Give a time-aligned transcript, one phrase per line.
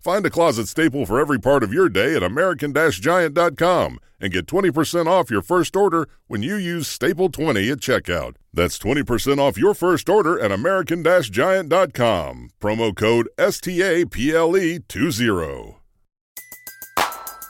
[0.00, 4.46] Find a closet staple for every part of your day at American Giant.com and get
[4.46, 8.36] 20% off your first order when you use Staple20 at checkout.
[8.52, 12.48] That's 20% off your first order at American Giant.com.
[12.60, 15.76] Promo code STAPLE20.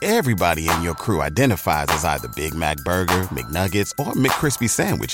[0.03, 5.13] Everybody in your crew identifies as either Big Mac Burger, McNuggets, or McCrispy Sandwich,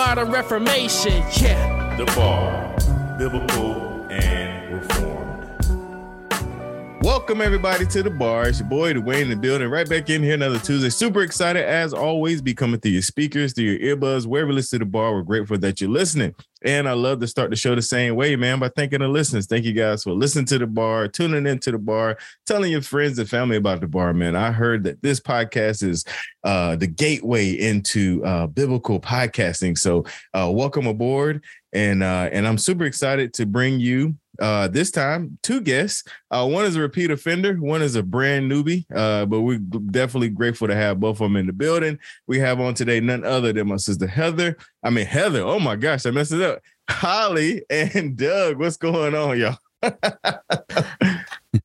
[0.07, 1.13] modern reformation.
[1.39, 1.95] Yeah.
[1.95, 2.75] The Bar,
[3.19, 5.45] Biblical and Reformed.
[7.03, 8.47] Welcome everybody to the bar.
[8.47, 9.69] It's your boy Dwayne in the building.
[9.69, 10.89] Right back in here another Tuesday.
[10.89, 12.41] Super excited as always.
[12.41, 15.13] Be coming through your speakers, through your earbuds, wherever you listen to the bar.
[15.13, 16.33] We're grateful that you're listening.
[16.63, 19.47] And I love to start the show the same way, man, by thanking the listeners.
[19.47, 23.17] Thank you guys for listening to the bar, tuning into the bar, telling your friends
[23.17, 24.35] and family about the bar, man.
[24.35, 26.05] I heard that this podcast is
[26.43, 29.77] uh, the gateway into uh, biblical podcasting.
[29.77, 31.43] So uh, welcome aboard.
[31.73, 36.03] And uh, and I'm super excited to bring you uh, this time two guests.
[36.31, 38.85] Uh, one is a repeat offender, one is a brand newbie.
[38.93, 41.97] Uh, but we're definitely grateful to have both of them in the building.
[42.27, 44.57] We have on today none other than my sister Heather.
[44.83, 45.41] I mean Heather.
[45.41, 46.59] Oh my gosh, I messed it up.
[46.89, 48.57] Holly and Doug.
[48.57, 49.57] What's going on, y'all?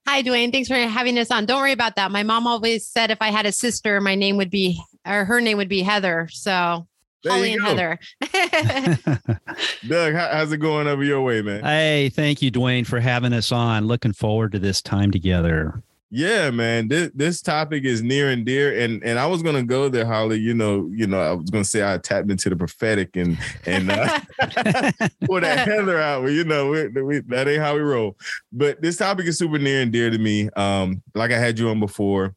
[0.07, 0.53] Hi, Dwayne.
[0.53, 1.47] Thanks for having us on.
[1.47, 2.11] Don't worry about that.
[2.11, 5.41] My mom always said if I had a sister, my name would be, or her
[5.41, 6.29] name would be Heather.
[6.31, 6.87] So
[7.23, 7.63] There Holly and.
[7.63, 7.99] Heather.
[9.89, 11.65] Doug, how, how's it going over your way, man?
[11.65, 13.87] Hey, thank you, Dwayne, for having us on.
[13.87, 15.83] Looking forward to this time together.
[16.11, 16.87] Yeah, man.
[16.87, 20.39] This this topic is near and dear, and and I was gonna go there, Holly.
[20.39, 23.91] You know, you know, I was gonna say I tapped into the prophetic and and
[23.91, 24.21] uh,
[25.25, 26.23] pull that Heather out.
[26.23, 28.17] But you know, we, we, that ain't how we roll.
[28.53, 30.49] But this topic is super near and dear to me.
[30.51, 32.37] Um, like I had you on before.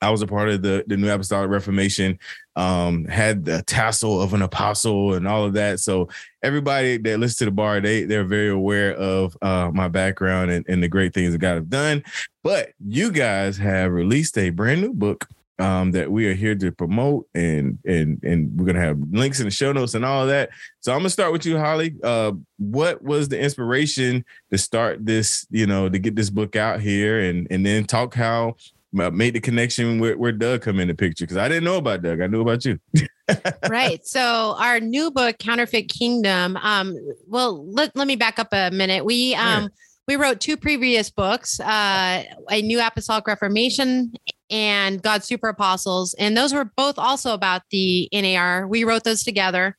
[0.00, 2.18] I was a part of the the New Apostolic Reformation.
[2.56, 5.78] Um, had the tassel of an apostle and all of that.
[5.78, 6.08] So
[6.42, 10.64] everybody that listens to the bar, they they're very aware of uh, my background and,
[10.68, 12.02] and the great things that God have done.
[12.42, 15.26] But you guys have released a brand new book
[15.58, 19.46] um, that we are here to promote, and and and we're gonna have links in
[19.46, 20.50] the show notes and all of that.
[20.80, 21.94] So I'm gonna start with you, Holly.
[22.02, 25.46] Uh, what was the inspiration to start this?
[25.50, 28.56] You know, to get this book out here, and and then talk how
[28.92, 32.02] made the connection where, where Doug come in the picture because I didn't know about
[32.02, 32.20] Doug.
[32.20, 32.78] I knew about you.
[33.68, 34.04] right.
[34.06, 36.56] So our new book, Counterfeit Kingdom.
[36.56, 39.04] Um, well, let, let me back up a minute.
[39.04, 39.68] We um
[40.08, 44.14] we wrote two previous books, uh, a New Apostolic Reformation
[44.48, 48.66] and God's Super Apostles, and those were both also about the NAR.
[48.66, 49.76] We wrote those together.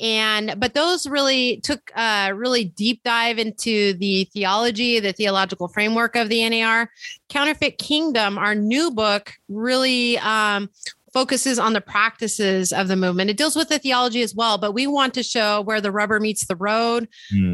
[0.00, 6.16] And but those really took a really deep dive into the theology, the theological framework
[6.16, 6.90] of the NAR.
[7.28, 10.70] Counterfeit Kingdom, our new book, really um,
[11.12, 13.28] focuses on the practices of the movement.
[13.28, 16.18] It deals with the theology as well, but we want to show where the rubber
[16.20, 17.06] meets the road,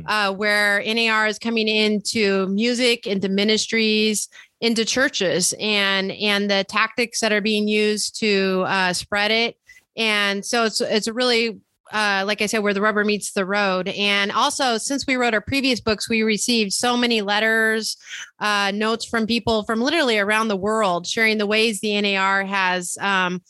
[0.07, 4.29] uh, where NAR is coming into music, into ministries,
[4.61, 9.57] into churches, and and the tactics that are being used to uh, spread it.
[9.97, 11.59] And so it's it's a really
[11.93, 13.89] uh, like I said, where the rubber meets the road.
[13.89, 17.97] And also, since we wrote our previous books, we received so many letters,
[18.41, 22.97] uh, notes from people from literally around the world sharing the ways the NAR has
[23.01, 23.43] um,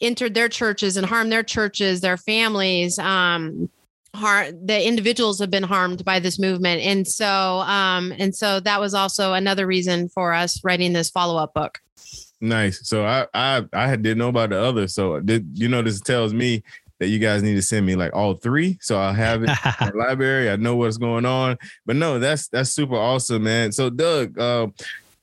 [0.00, 2.98] entered their churches and harmed their churches, their families.
[2.98, 3.68] Um,
[4.14, 8.80] har- the individuals have been harmed by this movement, and so um, and so that
[8.80, 11.78] was also another reason for us writing this follow up book.
[12.40, 12.86] Nice.
[12.88, 14.88] So I I I didn't know about the other.
[14.88, 16.62] So did you know this tells me
[16.98, 19.88] that you guys need to send me like all three so I'll have it in
[19.90, 20.50] the library.
[20.50, 21.58] I know what's going on.
[21.84, 23.72] But no, that's that's super awesome, man.
[23.72, 24.68] So Doug, uh,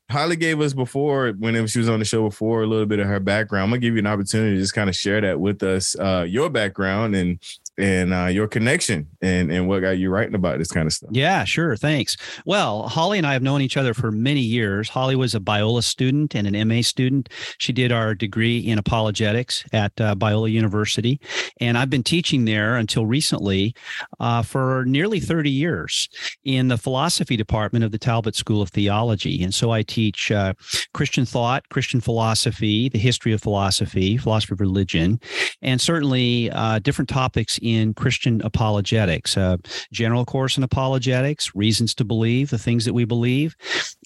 [0.10, 3.08] Holly gave us before whenever she was on the show before a little bit of
[3.08, 3.64] her background.
[3.64, 6.26] I'm gonna give you an opportunity to just kind of share that with us, uh,
[6.28, 7.40] your background and
[7.78, 11.10] and uh, your connection and and what got you writing about this kind of stuff.
[11.12, 11.76] Yeah, sure.
[11.76, 12.16] Thanks.
[12.46, 14.90] Well, Holly and I have known each other for many years.
[14.90, 17.30] Holly was a Biola student and an MA student.
[17.58, 21.20] She did our degree in apologetics at uh, Biola University,
[21.60, 23.76] and I've been teaching there until recently
[24.20, 26.10] uh, for nearly 30 years
[26.44, 29.44] in the philosophy department of the Talbot School of Theology.
[29.44, 30.54] And so I teach uh,
[30.94, 35.20] Christian thought, Christian philosophy, the history of philosophy, philosophy of religion,
[35.62, 39.58] and certainly uh, different topics in Christian apologetics, uh,
[39.92, 43.56] general course in apologetics, reasons to believe, the things that we believe.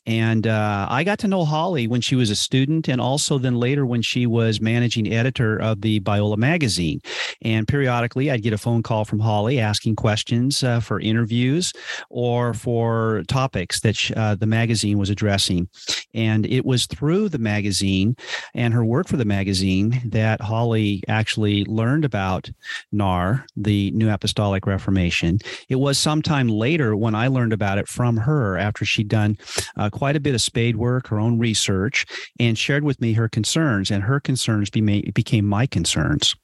[0.08, 3.56] And uh, I got to know Holly when she was a student, and also then
[3.56, 7.02] later when she was managing editor of the Biola magazine.
[7.42, 11.74] And periodically, I'd get a phone call from Holly asking questions uh, for interviews
[12.10, 15.68] or for topics that sh- uh, the magazine was addressing.
[16.14, 18.16] And it was through the magazine
[18.56, 22.50] and her work for the magazine that Holly actually learned about
[22.94, 25.40] NAR, the New Apostolic Reformation.
[25.68, 29.38] It was sometime later when I learned about it from her after she'd done
[29.76, 32.06] uh, quite a bit of spade work, her own research,
[32.40, 33.90] and shared with me her concerns.
[33.90, 36.36] And her concerns be- became my concerns.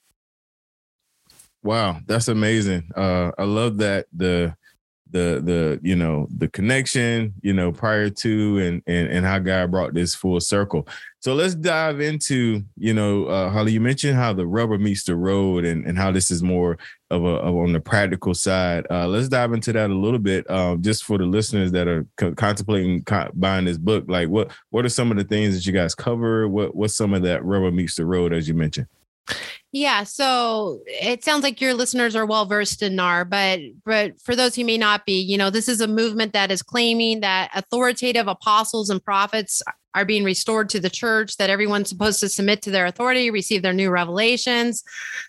[1.61, 2.89] Wow, that's amazing.
[2.95, 4.55] Uh, I love that the
[5.13, 9.71] the the you know the connection you know prior to and and and how God
[9.71, 10.87] brought this full circle.
[11.21, 13.71] So let's dive into you know uh, Holly.
[13.71, 16.77] You mentioned how the rubber meets the road and and how this is more
[17.11, 18.85] of a of on the practical side.
[18.89, 22.05] Uh, let's dive into that a little bit, um, just for the listeners that are
[22.17, 24.05] co- contemplating co- buying this book.
[24.07, 26.49] Like, what what are some of the things that you guys cover?
[26.49, 28.87] What what's some of that rubber meets the road as you mentioned?
[29.75, 34.35] Yeah, so it sounds like your listeners are well versed in NAR, but but for
[34.35, 37.49] those who may not be, you know, this is a movement that is claiming that
[37.55, 39.63] authoritative apostles and prophets
[39.95, 43.61] are being restored to the church, that everyone's supposed to submit to their authority, receive
[43.61, 44.83] their new revelations,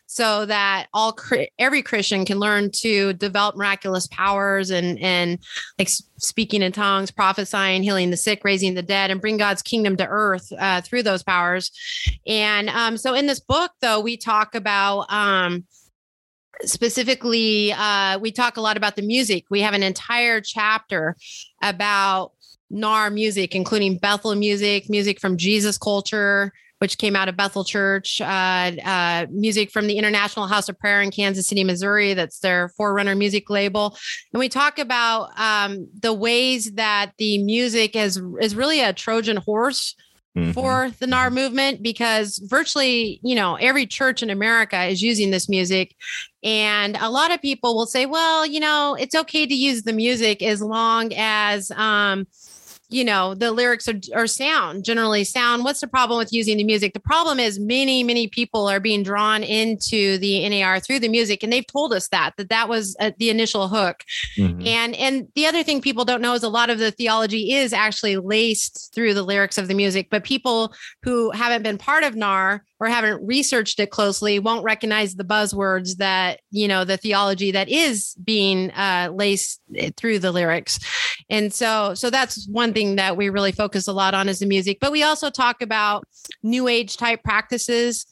[0.06, 1.16] so that all
[1.58, 5.38] every Christian can learn to develop miraculous powers and and
[5.78, 5.88] like
[6.19, 10.06] speaking in tongues, prophesying, healing the sick, raising the dead, and bring God's kingdom to
[10.06, 11.70] earth uh, through those powers.
[12.26, 15.12] And um, so in this book, though, we talk about.
[15.12, 15.64] Um,
[16.62, 21.17] specifically uh, we talk a lot about the music we have an entire chapter
[21.62, 22.31] about
[22.75, 28.21] NAR music, including Bethel music, music from Jesus Culture, which came out of Bethel Church,
[28.21, 32.12] uh, uh, music from the International House of Prayer in Kansas City, Missouri.
[32.15, 33.97] That's their Forerunner music label.
[34.32, 39.38] And we talk about um, the ways that the music is is really a Trojan
[39.38, 39.94] horse
[40.37, 40.50] Mm-hmm.
[40.50, 45.49] for the NAR movement because virtually, you know, every church in America is using this
[45.49, 45.94] music.
[46.43, 49.93] And a lot of people will say, well, you know, it's okay to use the
[49.93, 52.27] music as long as, um,
[52.94, 55.65] you know the lyrics are, are sound generally sound.
[55.65, 56.93] What's the problem with using the music?
[56.93, 61.43] The problem is many many people are being drawn into the nar through the music
[61.43, 64.05] and they've told us that that that was uh, the initial hook.
[64.39, 64.67] Mm-hmm.
[64.67, 67.72] and and the other thing people don't know is a lot of the theology is
[67.72, 70.72] actually laced through the lyrics of the music but people
[71.03, 75.96] who haven't been part of nar or haven't researched it closely won't recognize the buzzwords
[75.96, 80.78] that you know the theology that is being uh, laced eh, through the lyrics
[81.31, 84.46] and so so that's one thing that we really focus a lot on is the
[84.46, 86.06] music but we also talk about
[86.43, 88.06] new age type practices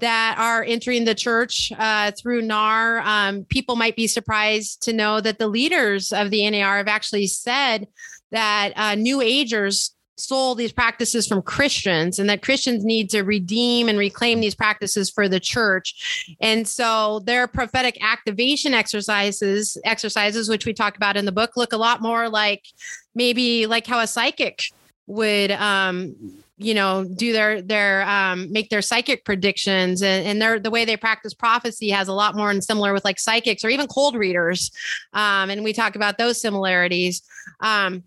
[0.00, 3.00] that are entering the church uh, through NAR.
[3.00, 7.26] Um, people might be surprised to know that the leaders of the NAR have actually
[7.26, 7.88] said
[8.30, 13.88] that uh, New Agers stole these practices from Christians and that Christians need to redeem
[13.88, 16.36] and reclaim these practices for the church.
[16.40, 21.72] And so their prophetic activation exercises, exercises, which we talk about in the book, look
[21.72, 22.64] a lot more like
[23.14, 24.64] maybe like how a psychic
[25.06, 26.14] would um
[26.58, 30.84] you know do their their um make their psychic predictions and, and their the way
[30.84, 34.14] they practice prophecy has a lot more and similar with like psychics or even cold
[34.14, 34.70] readers
[35.14, 37.22] um and we talk about those similarities
[37.60, 38.02] um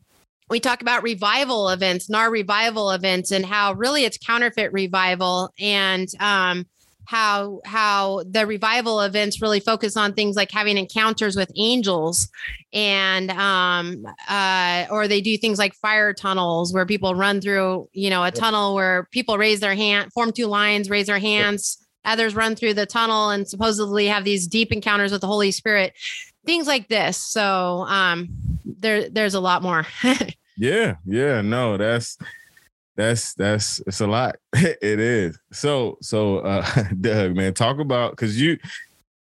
[0.52, 6.10] we talk about revival events, NAR revival events, and how really it's counterfeit revival and
[6.20, 6.68] um,
[7.06, 12.30] how how the revival events really focus on things like having encounters with angels
[12.72, 18.10] and um uh or they do things like fire tunnels where people run through you
[18.10, 22.36] know a tunnel where people raise their hand form two lines raise their hands others
[22.36, 25.94] run through the tunnel and supposedly have these deep encounters with the holy spirit
[26.46, 27.18] things like this.
[27.18, 28.30] So um
[28.66, 29.86] there there's a lot more
[30.62, 32.18] yeah yeah no that's
[32.96, 34.36] that's that's it's a lot.
[34.54, 35.40] it is.
[35.52, 36.66] So so uh
[37.02, 38.58] Doug, man, talk about because you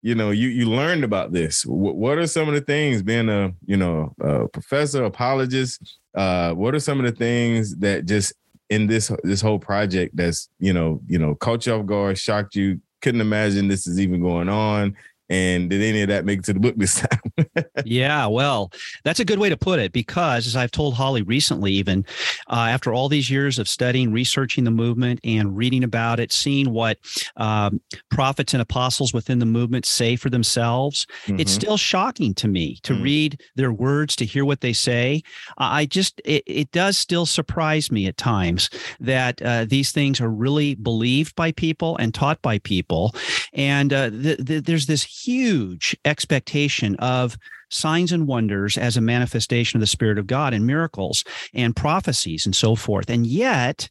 [0.01, 1.63] you know you you learned about this.
[1.63, 5.97] W- what are some of the things being a you know a professor, apologist?
[6.15, 8.33] Uh, what are some of the things that just
[8.69, 12.55] in this this whole project that's you know you know caught you off guard, shocked
[12.55, 14.97] you, couldn't imagine this is even going on,
[15.31, 16.99] and did any of that make it to the book this
[17.55, 17.65] time?
[17.85, 18.69] yeah, well,
[19.05, 22.05] that's a good way to put it because, as I've told Holly recently, even
[22.49, 26.71] uh, after all these years of studying, researching the movement, and reading about it, seeing
[26.71, 26.97] what
[27.37, 31.39] um, prophets and apostles within the movement say for themselves, mm-hmm.
[31.39, 33.03] it's still shocking to me to mm-hmm.
[33.03, 35.23] read their words, to hear what they say.
[35.57, 38.69] I just, it, it does still surprise me at times
[38.99, 43.15] that uh, these things are really believed by people and taught by people.
[43.53, 47.37] And uh, th- th- there's this huge expectation of
[47.69, 51.23] signs and wonders as a manifestation of the Spirit of God and miracles
[51.53, 53.09] and prophecies and so forth.
[53.09, 53.89] And yet,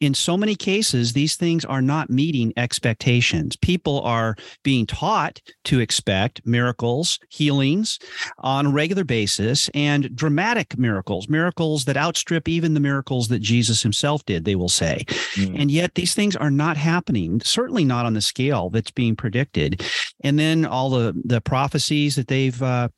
[0.00, 3.56] in so many cases, these things are not meeting expectations.
[3.56, 7.98] People are being taught to expect miracles, healings
[8.38, 13.82] on a regular basis, and dramatic miracles, miracles that outstrip even the miracles that Jesus
[13.82, 15.04] himself did, they will say.
[15.34, 15.60] Mm.
[15.62, 19.82] And yet these things are not happening, certainly not on the scale that's being predicted.
[20.22, 22.88] And then all the, the prophecies that they've uh,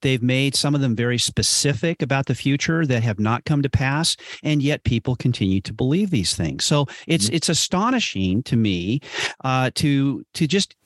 [0.00, 3.70] they've made, some of them very specific about the future that have not come to
[3.70, 6.64] pass, and yet people continue to believe these things things.
[6.64, 7.36] So it's mm-hmm.
[7.36, 9.00] it's astonishing to me
[9.44, 10.76] uh, to to just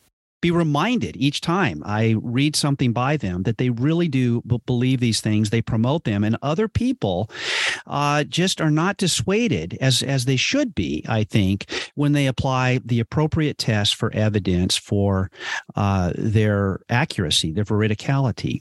[0.40, 5.00] be reminded each time I read something by them that they really do b- believe
[5.00, 5.50] these things.
[5.50, 7.31] They promote them, and other people
[7.87, 11.05] uh, just are not dissuaded as as they should be.
[11.09, 15.31] I think when they apply the appropriate tests for evidence for
[15.76, 18.61] uh, their accuracy, their veridicality.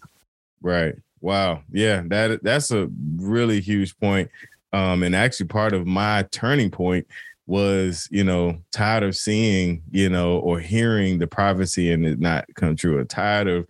[0.61, 0.95] Right.
[1.21, 1.63] Wow.
[1.71, 2.03] Yeah.
[2.07, 4.29] That that's a really huge point.
[4.73, 7.07] Um, and actually, part of my turning point
[7.47, 12.45] was, you know, tired of seeing, you know, or hearing the prophecy and it not
[12.55, 13.65] come true, or tired of,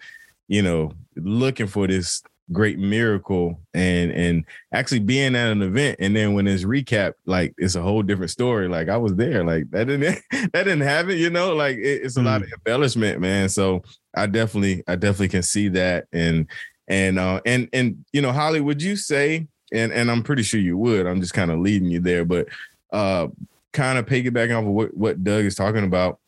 [0.47, 5.97] you know, looking for this great miracle and and actually being at an event.
[5.99, 8.67] And then when it's recap like it's a whole different story.
[8.67, 9.43] Like i was there.
[9.43, 11.55] Like that didn't that didn't happen you know?
[11.55, 12.25] Like it, it's a mm.
[12.25, 13.49] lot of embellishment man.
[13.49, 13.83] So
[14.15, 16.07] i definitely i definitely can see that.
[16.11, 16.47] And
[16.87, 20.59] and uh and and you know holly would you say and and I'm pretty sure
[20.59, 21.05] you would.
[21.05, 22.47] I'm just kind of leading you there, but
[22.91, 23.27] uh,
[23.73, 26.19] kind of piggybacking off of what, what Doug is talking about.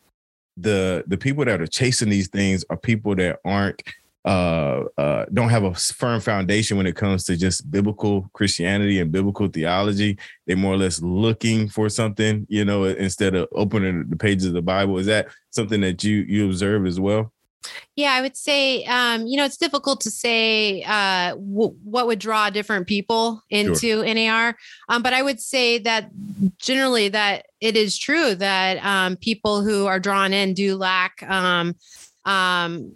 [0.57, 3.81] The the people that are chasing these things are people that aren't
[4.24, 9.12] uh, uh, don't have a firm foundation when it comes to just biblical Christianity and
[9.12, 10.17] biblical theology.
[10.45, 14.53] They're more or less looking for something, you know, instead of opening the pages of
[14.53, 15.00] the Bible.
[15.00, 17.31] Is that something that you you observe as well?
[17.96, 22.20] Yeah, I would say, um, you know, it's difficult to say uh, w- what would
[22.20, 24.13] draw different people into sure.
[24.13, 24.58] NAR,
[24.89, 26.10] um, but I would say that
[26.58, 31.75] generally that it is true that um, people who are drawn in do lack um,
[32.25, 32.91] um,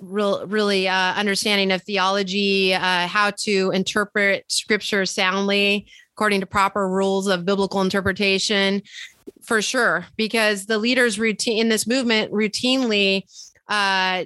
[0.00, 6.88] real, really uh, understanding of theology, uh, how to interpret scripture soundly according to proper
[6.88, 8.80] rules of biblical interpretation,
[9.42, 10.06] for sure.
[10.16, 13.24] Because the leaders routine in this movement routinely
[13.68, 14.24] uh,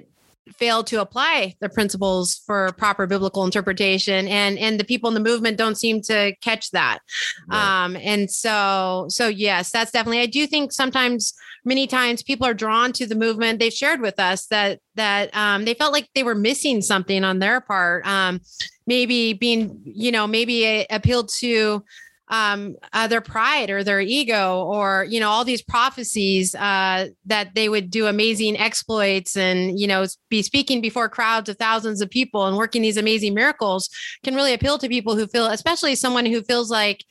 [0.55, 4.27] fail to apply the principles for proper biblical interpretation.
[4.27, 6.99] And and the people in the movement don't seem to catch that.
[7.47, 7.85] Right.
[7.85, 11.33] um and so so yes that's definitely i do think sometimes
[11.63, 15.65] many times people are drawn to the movement they've shared with us that that um
[15.65, 18.05] they felt like they were missing something on their part.
[18.07, 18.41] Um
[18.87, 21.83] maybe being you know maybe appealed to
[22.31, 27.53] um, uh, their pride or their ego or you know all these prophecies uh, that
[27.53, 32.09] they would do amazing exploits and you know be speaking before crowds of thousands of
[32.09, 33.89] people and working these amazing miracles
[34.23, 37.03] can really appeal to people who feel especially someone who feels like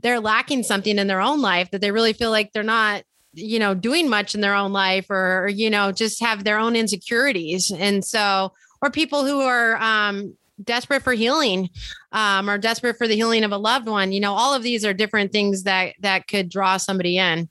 [0.00, 3.02] they're lacking something in their own life that they really feel like they're not
[3.34, 6.76] you know doing much in their own life or you know just have their own
[6.76, 7.70] insecurities.
[7.70, 11.68] And so or people who are um, desperate for healing
[12.12, 14.84] um, or desperate for the healing of a loved one you know all of these
[14.84, 17.48] are different things that that could draw somebody in.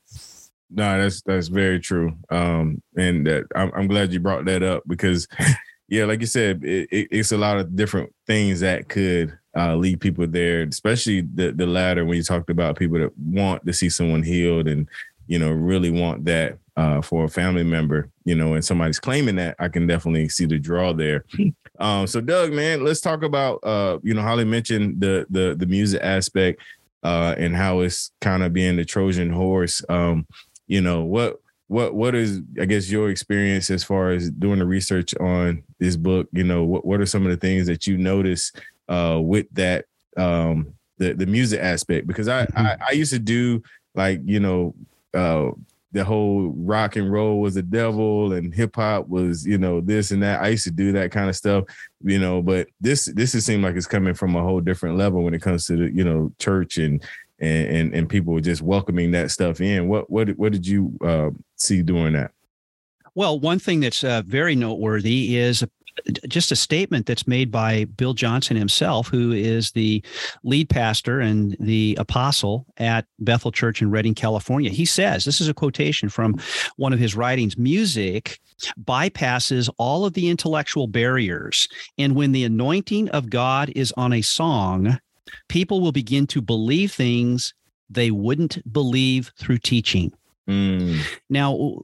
[0.70, 2.14] No that's that's very true.
[2.30, 5.28] Um and that I'm, I'm glad you brought that up because
[5.88, 9.76] yeah like you said it, it, it's a lot of different things that could uh,
[9.76, 13.74] lead people there especially the the latter when you talked about people that want to
[13.74, 14.88] see someone healed and
[15.28, 19.36] you know really want that uh, for a family member, you know, and somebody's claiming
[19.38, 21.26] that, I can definitely see the draw there.
[21.80, 25.66] um, so Doug, man, let's talk about uh, you know, Holly mentioned the the the
[25.66, 26.62] music aspect
[27.04, 29.84] uh and how it's kind of being the Trojan horse.
[29.90, 30.28] Um,
[30.68, 34.66] you know, what what what is I guess your experience as far as doing the
[34.66, 36.28] research on this book?
[36.32, 38.52] You know, what what are some of the things that you notice
[38.90, 39.86] uh with that
[40.18, 42.08] um the the music aspect?
[42.08, 42.68] Because I mm-hmm.
[42.68, 43.64] I, I used to do
[43.96, 44.76] like, you know,
[45.14, 45.52] uh
[45.92, 50.12] the whole rock and roll was the devil and hip hop was, you know, this
[50.12, 50.42] and that.
[50.42, 51.66] I used to do that kind of stuff,
[52.02, 55.24] you know, but this this it seems like it's coming from a whole different level
[55.24, 57.04] when it comes to the, you know, church and
[57.40, 59.88] and and, and people just welcoming that stuff in.
[59.88, 62.32] What what what did you uh, see doing that?
[63.14, 65.66] Well, one thing that's uh, very noteworthy is
[66.28, 70.04] just a statement that's made by Bill Johnson himself, who is the
[70.44, 74.70] lead pastor and the apostle at Bethel Church in Redding, California.
[74.70, 76.40] He says, this is a quotation from
[76.78, 78.40] one of his writings music
[78.84, 81.68] bypasses all of the intellectual barriers.
[81.98, 85.00] And when the anointing of God is on a song,
[85.50, 87.54] people will begin to believe things
[87.90, 90.14] they wouldn't believe through teaching.
[90.48, 91.00] Mm.
[91.30, 91.82] Now,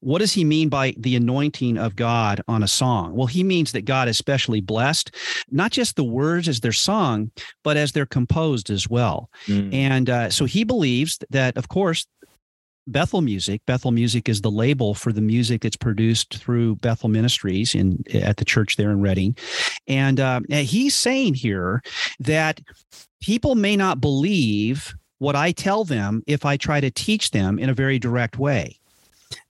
[0.00, 3.14] what does he mean by the anointing of God on a song?
[3.14, 5.14] Well, he means that God is specially blessed,
[5.50, 7.30] not just the words as they're sung,
[7.64, 9.30] but as they're composed as well.
[9.46, 9.74] Mm.
[9.74, 12.06] And uh, so he believes that, of course,
[12.86, 13.62] Bethel Music.
[13.66, 18.36] Bethel Music is the label for the music that's produced through Bethel Ministries in at
[18.36, 19.36] the church there in Redding,
[19.88, 21.82] and uh, he's saying here
[22.20, 22.60] that
[23.20, 27.68] people may not believe what I tell them if I try to teach them in
[27.68, 28.78] a very direct way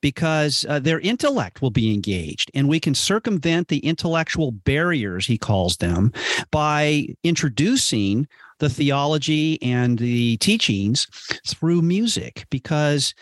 [0.01, 5.39] because uh, their intellect will be engaged and we can circumvent the intellectual barriers he
[5.39, 6.13] calls them
[6.51, 8.27] by introducing
[8.59, 11.07] the theology and the teachings
[11.47, 13.15] through music because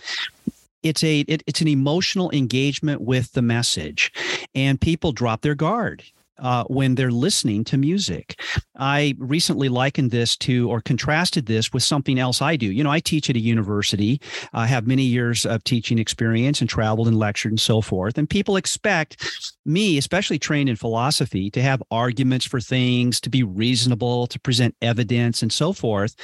[0.83, 4.13] it's a it, it's an emotional engagement with the message
[4.55, 6.05] and people drop their guard
[6.38, 8.41] uh, when they're listening to music.
[8.76, 12.67] I recently likened this to or contrasted this with something else I do.
[12.67, 14.21] You know, I teach at a university,
[14.53, 18.18] I have many years of teaching experience and traveled and lectured and so forth.
[18.18, 23.42] And people expect me, especially trained in philosophy, to have arguments for things, to be
[23.42, 26.14] reasonable, to present evidence and so forth.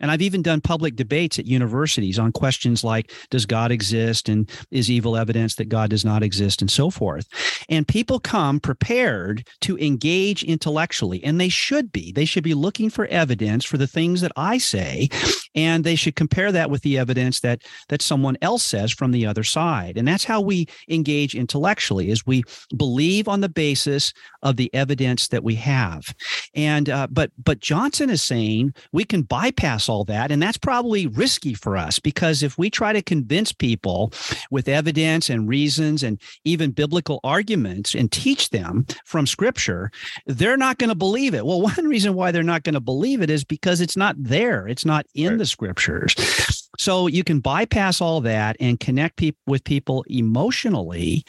[0.00, 4.28] And I've even done public debates at universities on questions like Does God exist?
[4.28, 6.60] And is evil evidence that God does not exist?
[6.60, 7.26] And so forth.
[7.68, 12.12] And people come prepared to engage intellectually, and they should be.
[12.12, 15.08] They should be looking for evidence for the things that I say,
[15.56, 19.26] and they should compare that with the evidence that that someone else says from the
[19.26, 19.96] other side.
[19.96, 22.44] And that's how we engage intellectually: is we
[22.76, 26.14] believe on the basis of the evidence that we have.
[26.54, 31.06] And uh, but but Johnson is saying we can bypass all that, and that's probably
[31.06, 34.12] risky for us because if we try to convince people
[34.50, 39.90] with evidence and reasons and even biblical arguments and teach them from scripture
[40.26, 41.44] they're not going to believe it.
[41.44, 44.66] Well, one reason why they're not going to believe it is because it's not there,
[44.68, 45.38] it's not in right.
[45.38, 46.14] the scriptures.
[46.78, 51.24] So you can bypass all that and connect people with people emotionally.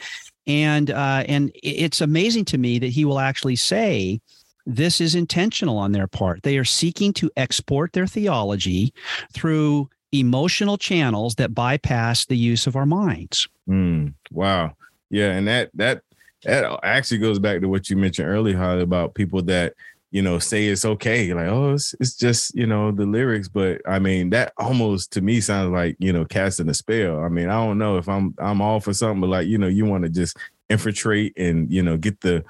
[0.46, 4.20] And uh, and it's amazing to me that he will actually say
[4.66, 6.42] this is intentional on their part.
[6.42, 8.92] They are seeking to export their theology
[9.32, 13.48] through emotional channels that bypass the use of our minds.
[13.68, 14.74] Mm, wow.
[15.10, 16.02] Yeah, and that that
[16.44, 19.74] that actually goes back to what you mentioned earlier, Holly, about people that
[20.10, 23.48] you know say it's okay, like oh, it's, it's just you know the lyrics.
[23.48, 27.20] But I mean, that almost to me sounds like you know casting a spell.
[27.20, 29.68] I mean, I don't know if I'm I'm all for something, but like you know,
[29.68, 30.36] you want to just
[30.70, 32.44] infiltrate and you know get the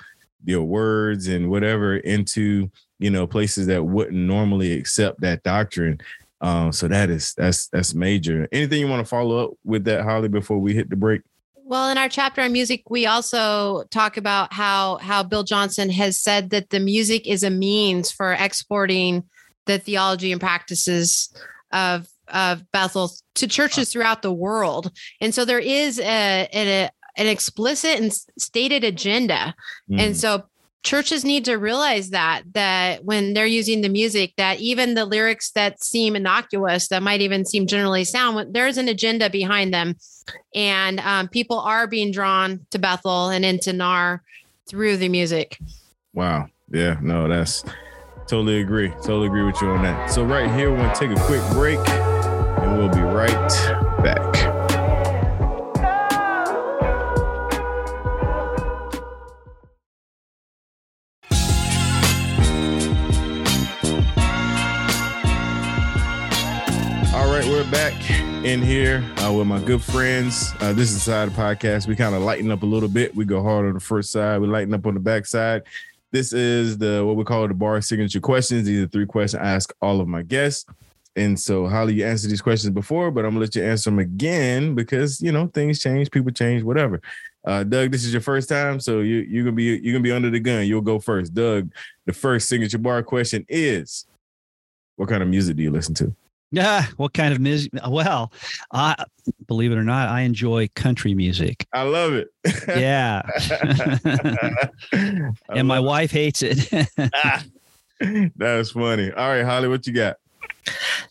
[0.44, 6.00] your words and whatever into you know places that wouldn't normally accept that doctrine.
[6.40, 8.48] Um, so that is that's that's major.
[8.52, 11.22] Anything you want to follow up with that, Holly, before we hit the break?
[11.68, 16.18] Well, in our chapter on music, we also talk about how how Bill Johnson has
[16.18, 19.24] said that the music is a means for exporting
[19.66, 21.28] the theology and practices
[21.70, 24.90] of of Bethel to churches throughout the world.
[25.20, 29.54] And so there is a, a an explicit and stated agenda.
[29.90, 30.00] Mm.
[30.00, 30.44] And so
[30.82, 35.50] churches need to realize that that when they're using the music that even the lyrics
[35.50, 39.94] that seem innocuous that might even seem generally sound there's an agenda behind them.
[40.54, 44.22] And um, people are being drawn to bethel and into nar
[44.68, 45.58] through the music.
[46.14, 46.48] Wow.
[46.70, 47.64] Yeah no that's
[48.26, 48.90] totally agree.
[48.90, 50.10] Totally agree with you on that.
[50.10, 53.48] So right here we're to take a quick break and we'll be right
[54.02, 54.47] back
[67.70, 67.92] back.
[68.44, 70.54] in here uh, with my good friends.
[70.60, 71.86] Uh, this is the side of the podcast.
[71.86, 73.14] We kind of lighten up a little bit.
[73.14, 74.40] We go hard on the first side.
[74.40, 75.64] We lighten up on the back side.
[76.12, 78.66] This is the what we call the bar signature questions.
[78.66, 80.66] These are three questions I ask all of my guests.
[81.16, 83.98] And so, Holly, you answered these questions before, but I'm gonna let you answer them
[83.98, 87.02] again because you know things change, people change, whatever.
[87.44, 90.12] Uh, Doug, this is your first time, so you you're gonna be you're gonna be
[90.12, 90.66] under the gun.
[90.66, 91.34] You'll go first.
[91.34, 91.72] Doug,
[92.06, 94.06] the first signature bar question is,
[94.96, 96.14] what kind of music do you listen to?
[96.50, 97.72] Yeah, what kind of music?
[97.86, 98.32] Well,
[98.72, 98.94] I
[99.46, 101.66] believe it or not, I enjoy country music.
[101.74, 102.28] I love it.
[102.68, 103.22] Yeah,
[105.50, 106.68] and my wife hates it.
[108.36, 109.12] That's funny.
[109.12, 110.16] All right, Holly, what you got?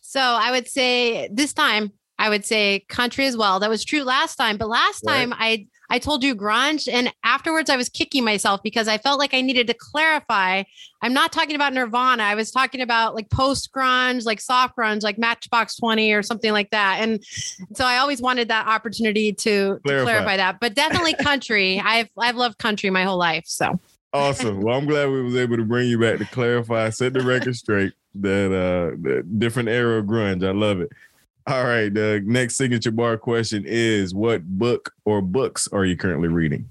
[0.01, 3.59] So I would say this time I would say country as well.
[3.59, 5.19] That was true last time, but last Right.
[5.19, 9.19] time I I told you grunge and afterwards I was kicking myself because I felt
[9.19, 10.63] like I needed to clarify.
[11.01, 12.23] I'm not talking about Nirvana.
[12.23, 16.51] I was talking about like post grunge, like soft grunge, like Matchbox 20 or something
[16.51, 16.97] like that.
[17.01, 17.23] And
[17.75, 20.03] so I always wanted that opportunity to, to Clarify.
[20.03, 20.59] clarify that.
[20.59, 21.81] But definitely country.
[21.83, 23.45] I've I've loved country my whole life.
[23.45, 23.79] So
[24.13, 24.61] Awesome.
[24.61, 27.55] Well, I'm glad we was able to bring you back to clarify, set the record
[27.55, 27.93] straight.
[28.15, 30.43] That uh, the different era of grunge.
[30.43, 30.91] I love it.
[31.47, 31.93] All right.
[31.93, 36.69] The next signature bar question is: What book or books are you currently reading?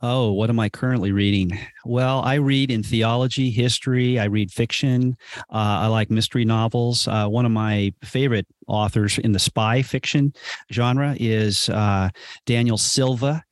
[0.00, 1.58] Oh, what am I currently reading?
[1.84, 4.18] Well, I read in theology, history.
[4.18, 5.16] I read fiction.
[5.50, 7.08] Uh, I like mystery novels.
[7.08, 10.32] Uh, one of my favorite authors in the spy fiction
[10.72, 12.10] genre is uh,
[12.46, 13.42] Daniel Silva.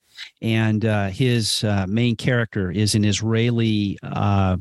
[0.40, 4.56] And uh, his uh, main character is an Israeli uh,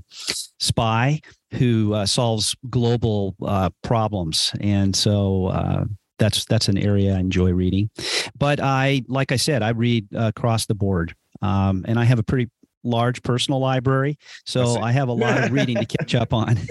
[0.60, 1.22] spy
[1.54, 4.52] who uh, solves global uh, problems.
[4.60, 5.86] And so uh,
[6.20, 7.90] that's that's an area I enjoy reading.
[8.38, 12.20] But I, like I said, I read uh, across the board um, and I have
[12.20, 12.50] a pretty
[12.84, 14.80] large personal library, so see.
[14.80, 16.58] I have a lot of reading to catch up on.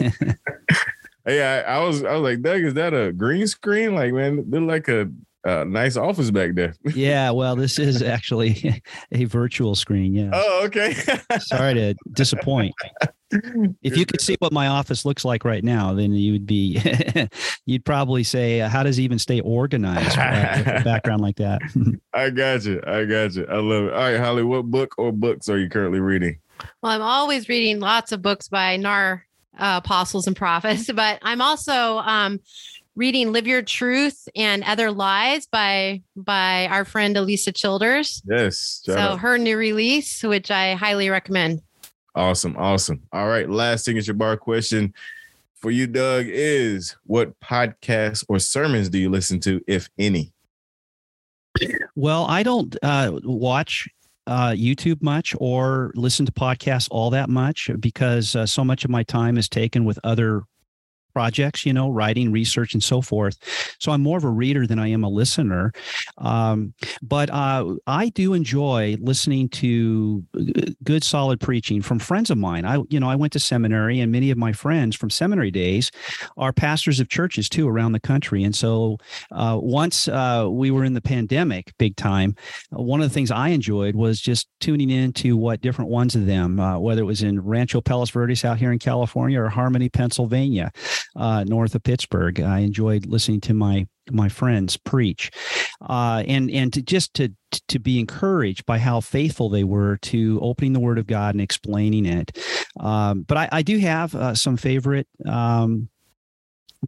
[1.26, 3.94] Hey, I, I was I was like, Doug, is that a green screen?
[3.94, 5.10] Like, man, look like a,
[5.44, 6.74] a nice office back there.
[6.94, 10.12] yeah, well, this is actually a virtual screen.
[10.12, 10.94] Yeah, Oh, okay.
[11.40, 12.74] sorry to disappoint.
[13.82, 16.80] If you could see what my office looks like right now, then you would be,
[17.66, 21.60] you'd probably say, uh, "How does he even stay organized with a background like that?"
[22.14, 22.80] I got you.
[22.86, 23.46] I got you.
[23.48, 23.92] I love it.
[23.92, 26.38] All right, Holly, what book or books are you currently reading?
[26.82, 29.26] Well, I'm always reading lots of books by NAR
[29.58, 32.40] uh, apostles and prophets, but I'm also um,
[32.96, 38.22] reading "Live Your Truth" and "Other Lies" by by our friend Alisa Childers.
[38.26, 38.80] Yes.
[38.84, 39.20] so out.
[39.20, 41.62] her new release, which I highly recommend.
[42.14, 42.56] Awesome.
[42.56, 43.02] Awesome.
[43.12, 43.48] All right.
[43.48, 44.94] Last signature bar question
[45.54, 50.32] for you, Doug, is what podcasts or sermons do you listen to, if any?
[51.96, 53.88] Well, I don't uh, watch
[54.26, 58.90] uh, YouTube much or listen to podcasts all that much because uh, so much of
[58.90, 60.42] my time is taken with other
[61.14, 63.38] projects, you know, writing, research, and so forth.
[63.78, 65.72] So I'm more of a reader than I am a listener.
[66.18, 70.24] Um, but uh, I do enjoy listening to
[70.82, 72.64] good, solid preaching from friends of mine.
[72.66, 75.90] I, you know, I went to seminary, and many of my friends from seminary days
[76.36, 78.42] are pastors of churches too around the country.
[78.42, 78.98] And so
[79.30, 82.34] uh, once uh, we were in the pandemic, big time,
[82.76, 86.14] uh, one of the things I enjoyed was just tuning in to what different ones
[86.14, 89.48] of them, uh, whether it was in Rancho Palos Verdes out here in California or
[89.48, 90.72] Harmony, Pennsylvania,
[91.16, 92.40] uh, north of Pittsburgh.
[92.40, 95.30] I enjoyed listening to my my friends preach,
[95.88, 97.32] uh, and and to just to
[97.68, 101.40] to be encouraged by how faithful they were to opening the Word of God and
[101.40, 102.38] explaining it.
[102.80, 105.06] Um, but I, I do have uh, some favorite.
[105.26, 105.88] Um,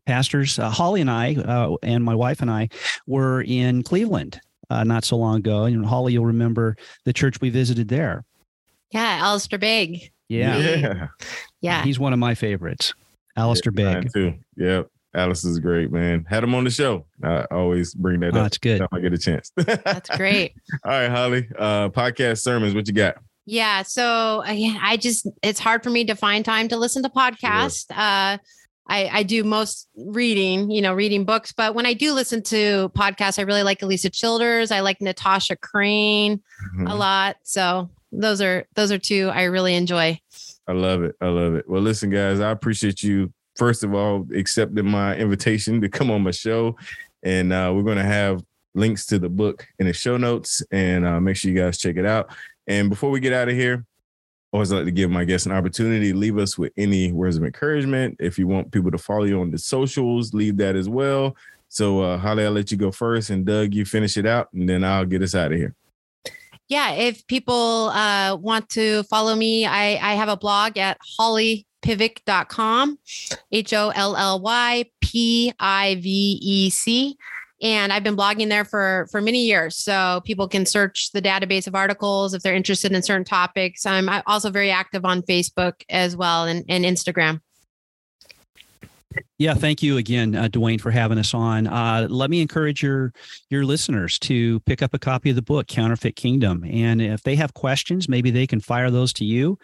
[0.05, 2.69] pastors uh, holly and i uh, and my wife and i
[3.07, 6.77] were in cleveland uh, not so long ago and holly you'll remember
[7.07, 8.23] the church we visited there
[8.91, 10.13] Yeah, Alistair Begg.
[10.29, 11.09] yeah, Yeah.
[11.63, 11.83] Yeah.
[11.83, 12.93] he's one of my favorites
[13.37, 14.35] alistair Mine begg too.
[14.57, 14.89] Yep.
[15.15, 16.27] Alice is great, man.
[16.29, 17.07] Had him on the show.
[17.25, 18.45] I always bring that oh, up.
[18.45, 19.51] That's good If I get a chance.
[19.57, 20.53] That's great.
[20.85, 21.49] All right, Holly.
[21.59, 22.75] Uh, podcast sermons.
[22.75, 23.17] What you got?
[23.47, 23.83] Yeah.
[23.83, 27.87] So I just it's hard for me to find time to listen to podcasts.
[27.91, 28.39] Uh
[28.89, 32.89] I, I do most reading, you know, reading books, but when I do listen to
[32.91, 34.71] podcasts, I really like Alisa Childers.
[34.71, 36.41] I like Natasha Crain
[36.77, 36.91] Mhm.
[36.91, 37.37] a lot.
[37.43, 40.21] So those are those are two I really enjoy.
[40.69, 41.17] I love it.
[41.21, 41.69] I love it.
[41.69, 46.23] Well, listen, guys, I appreciate you, first of all, accepting my invitation to come on
[46.23, 46.77] my show.
[47.23, 48.43] And uh, we're going to have
[48.75, 51.97] links to the book in the show notes and uh, make sure you guys check
[51.97, 52.31] it out.
[52.67, 53.85] And before we get out of here,
[54.53, 57.45] always like to give my guests an opportunity to leave us with any words of
[57.45, 58.17] encouragement.
[58.19, 61.37] If you want people to follow you on the socials, leave that as well.
[61.69, 64.69] So, uh, Holly, I'll let you go first, and Doug, you finish it out, and
[64.69, 65.75] then I'll get us out of here.
[66.69, 72.99] Yeah, if people uh, want to follow me, I, I have a blog at hollypivec.com,
[73.53, 77.17] H O L L Y P I V E C.
[77.63, 79.77] and I've been blogging there for for many years.
[79.77, 83.87] So people can search the database of articles if they're interested in certain topics.
[83.87, 87.41] I'm also very active on Facebook as well and, and Instagram.
[89.39, 91.67] Yeah, thank you again, uh, Dwayne, for having us on.
[91.67, 93.13] Uh, let me encourage your
[93.51, 97.37] your listeners to pick up a copy of the book, Counterfeit Kingdom, and if they
[97.37, 99.59] have questions, maybe they can fire those to you,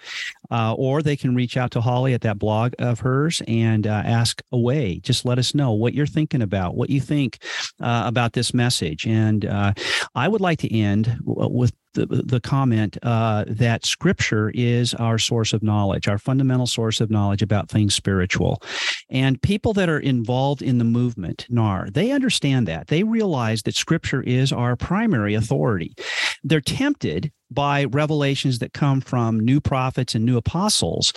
[0.50, 4.02] uh, or they can reach out to Holly at that blog of hers and uh,
[4.04, 4.98] ask away.
[4.98, 7.38] Just let us know what you're thinking about, what you think
[7.80, 9.72] uh, about this message, and uh,
[10.14, 15.52] I would like to end with the, the comment uh, that scripture is our source
[15.52, 18.62] of knowledge, our fundamental source of knowledge about things spiritual.
[19.10, 22.88] And people that are involved in the movement, NAR, they understand that.
[22.88, 25.94] They realize that scripture is our primary authority.
[26.42, 31.12] They're tempted by revelations that come from new prophets and new apostles.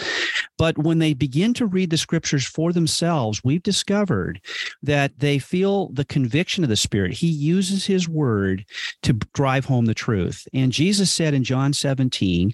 [0.57, 4.41] But when they begin to read the scriptures for themselves, we've discovered
[4.83, 7.13] that they feel the conviction of the Spirit.
[7.13, 8.65] He uses his word
[9.03, 10.47] to drive home the truth.
[10.53, 12.53] And Jesus said in John 17,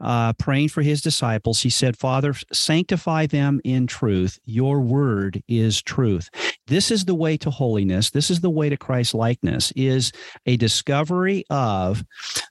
[0.00, 4.38] uh, praying for his disciples, he said, Father, sanctify them in truth.
[4.44, 6.28] Your word is truth.
[6.66, 8.10] This is the way to holiness.
[8.10, 10.12] This is the way to Christ likeness, is
[10.46, 12.04] a discovery of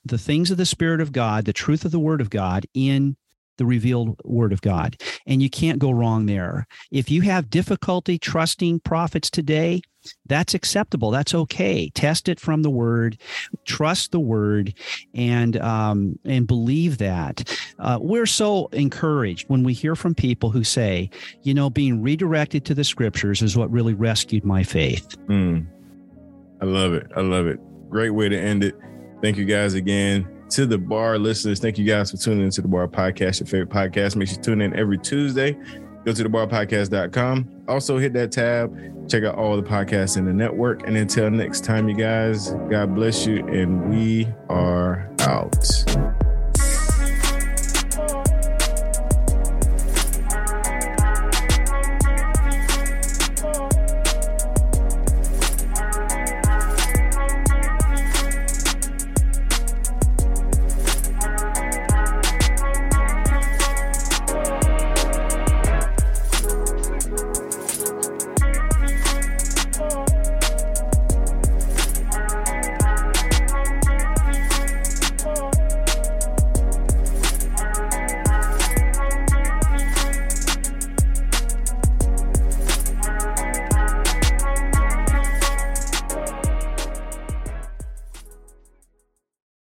[0.04, 3.16] the things of the Spirit of God, the truth of the Word of God in
[3.58, 4.96] the revealed word of God.
[5.26, 6.66] And you can't go wrong there.
[6.90, 9.82] If you have difficulty trusting prophets today,
[10.26, 11.10] that's acceptable.
[11.10, 11.90] That's okay.
[11.90, 13.18] Test it from the word,
[13.64, 14.74] trust the word,
[15.14, 17.56] and um, and believe that.
[17.78, 21.10] Uh, we're so encouraged when we hear from people who say,
[21.42, 25.16] you know, being redirected to the scriptures is what really rescued my faith.
[25.28, 25.66] Mm.
[26.60, 27.06] I love it.
[27.16, 27.58] I love it.
[27.90, 28.76] Great way to end it.
[29.20, 31.60] Thank you guys again to the bar listeners.
[31.60, 34.16] Thank you guys for tuning into the bar podcast, your favorite podcast.
[34.16, 35.56] Make sure you tune in every Tuesday.
[36.04, 37.64] Go to thebarpodcast.com.
[37.68, 39.08] Also hit that tab.
[39.08, 40.86] Check out all the podcasts in the network.
[40.86, 43.46] And until next time, you guys, God bless you.
[43.46, 45.56] And we are out.